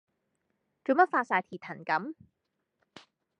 [0.83, 2.15] 做乜發哂蹄騰咁